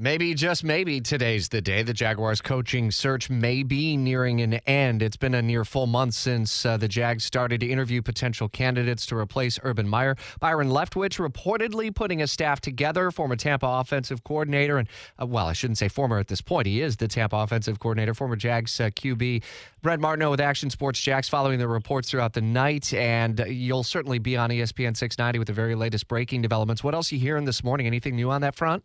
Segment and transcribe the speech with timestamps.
[0.00, 1.82] Maybe, just maybe, today's the day.
[1.82, 5.02] The Jaguars coaching search may be nearing an end.
[5.02, 9.04] It's been a near full month since uh, the Jags started to interview potential candidates
[9.06, 10.14] to replace Urban Meyer.
[10.38, 14.86] Byron Leftwich reportedly putting a staff together, former Tampa offensive coordinator, and,
[15.20, 16.68] uh, well, I shouldn't say former at this point.
[16.68, 19.42] He is the Tampa offensive coordinator, former Jags uh, QB.
[19.82, 24.20] Brent Martineau with Action Sports Jax following the reports throughout the night, and you'll certainly
[24.20, 26.84] be on ESPN 690 with the very latest breaking developments.
[26.84, 27.88] What else you hearing this morning?
[27.88, 28.84] Anything new on that front?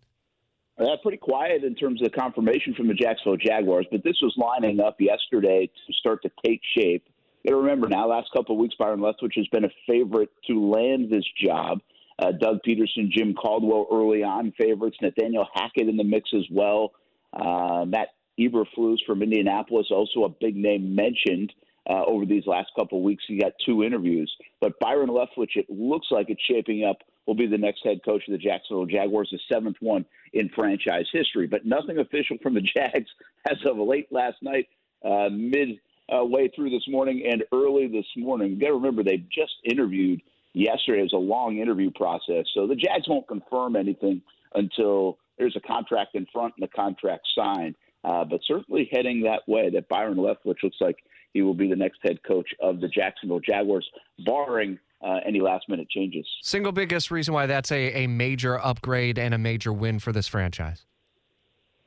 [0.80, 4.80] Uh, pretty quiet in terms of confirmation from the Jacksonville Jaguars, but this was lining
[4.80, 7.06] up yesterday to start to take shape.
[7.44, 10.30] You got to remember now, last couple of weeks, Byron Leftwich has been a favorite
[10.48, 11.80] to land this job.
[12.18, 16.94] Uh, Doug Pederson, Jim Caldwell early on favorites, Nathaniel Hackett in the mix as well.
[17.34, 21.54] Uh, Matt Eberflus from Indianapolis, also a big name mentioned
[21.88, 23.24] uh, over these last couple of weeks.
[23.28, 27.48] He got two interviews, but Byron Leftwich, it looks like it's shaping up will be
[27.48, 31.48] the next head coach of the Jacksonville Jaguars, the seventh one in franchise history.
[31.48, 33.10] But nothing official from the Jags
[33.50, 34.68] as of late last night,
[35.06, 35.80] uh, mid
[36.14, 38.52] uh, way through this morning, and early this morning.
[38.52, 40.22] You got to remember they just interviewed
[40.54, 41.00] yesterday.
[41.00, 44.22] It was a long interview process, so the Jags won't confirm anything
[44.56, 47.76] until there's a contract in front and the contract signed.
[48.04, 49.70] Uh, but certainly heading that way.
[49.70, 50.98] That Byron Leftwich looks like
[51.34, 53.90] he will be the next head coach of the Jacksonville Jaguars,
[54.26, 56.26] barring uh, any last minute changes.
[56.42, 60.28] Single biggest reason why that's a, a major upgrade and a major win for this
[60.28, 60.86] franchise?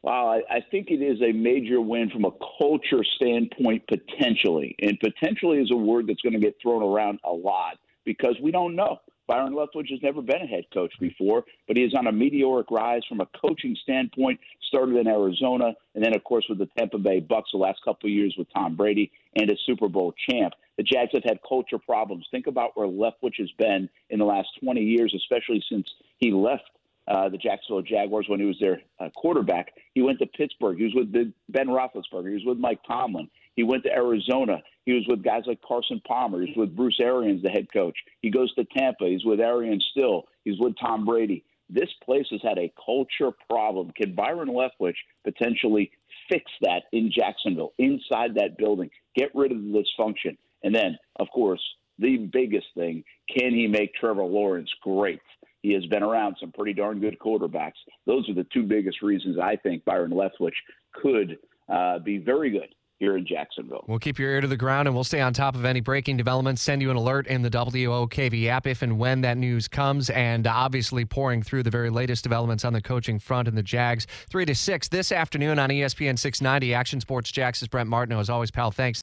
[0.03, 4.77] Well, I, I think it is a major win from a culture standpoint, potentially.
[4.81, 8.53] And potentially is a word that's going to get thrown around a lot because we
[8.53, 8.99] don't know.
[9.27, 12.71] Byron Leftwich has never been a head coach before, but he is on a meteoric
[12.71, 14.39] rise from a coaching standpoint.
[14.69, 18.09] Started in Arizona, and then, of course, with the Tampa Bay Bucks the last couple
[18.09, 20.55] of years with Tom Brady and a Super Bowl champ.
[20.77, 22.27] The Jags have had culture problems.
[22.31, 25.89] Think about where Leftwich has been in the last 20 years, especially since
[26.19, 26.65] he left
[27.09, 29.73] uh, the Jacksonville Jaguars when he was their uh, quarterback.
[29.95, 30.77] He went to Pittsburgh.
[30.77, 32.29] He was with Ben Roethlisberger.
[32.29, 33.31] He was with Mike Tomlin.
[33.57, 34.63] He went to Arizona.
[34.85, 36.43] He was with guys like Carson Palmer.
[36.43, 37.97] He's with Bruce Arians, the head coach.
[38.21, 39.07] He goes to Tampa.
[39.07, 40.25] He's with Arians still.
[40.45, 41.43] He's with Tom Brady.
[41.69, 43.91] This place has had a culture problem.
[43.97, 45.91] Can Byron Leftwich potentially
[46.29, 50.37] fix that in Jacksonville, inside that building, get rid of the dysfunction?
[50.63, 51.63] And then, of course,
[51.99, 53.03] the biggest thing
[53.37, 55.21] can he make Trevor Lawrence great?
[55.63, 57.73] He has been around some pretty darn good quarterbacks.
[58.07, 60.55] Those are the two biggest reasons I think Byron Leftwich
[60.93, 62.69] could uh, be very good
[62.99, 63.85] here in Jacksonville.
[63.87, 66.17] We'll keep your ear to the ground and we'll stay on top of any breaking
[66.17, 70.11] developments, send you an alert in the WOKV app if and when that news comes,
[70.11, 74.07] and obviously pouring through the very latest developments on the coaching front and the Jags.
[74.31, 76.75] 3 to 6 this afternoon on ESPN 690.
[76.75, 78.21] Action Sports is Brent Martineau.
[78.21, 79.03] As always, pal, thanks.